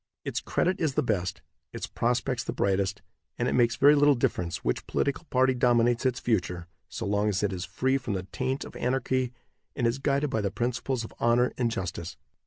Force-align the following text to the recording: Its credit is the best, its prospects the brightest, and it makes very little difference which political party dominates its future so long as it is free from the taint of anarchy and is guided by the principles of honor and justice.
Its 0.25 0.39
credit 0.39 0.79
is 0.81 0.95
the 0.95 1.03
best, 1.03 1.43
its 1.71 1.85
prospects 1.85 2.43
the 2.43 2.51
brightest, 2.51 3.03
and 3.37 3.47
it 3.47 3.53
makes 3.53 3.75
very 3.75 3.93
little 3.93 4.15
difference 4.15 4.63
which 4.65 4.87
political 4.87 5.25
party 5.25 5.53
dominates 5.53 6.07
its 6.07 6.19
future 6.19 6.65
so 6.89 7.05
long 7.05 7.29
as 7.29 7.43
it 7.43 7.53
is 7.53 7.65
free 7.65 7.99
from 7.99 8.15
the 8.15 8.23
taint 8.31 8.65
of 8.65 8.75
anarchy 8.77 9.31
and 9.75 9.85
is 9.85 9.99
guided 9.99 10.31
by 10.31 10.41
the 10.41 10.49
principles 10.49 11.03
of 11.03 11.13
honor 11.19 11.53
and 11.55 11.69
justice. 11.69 12.17